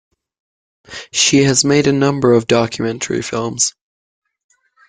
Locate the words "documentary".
2.47-3.21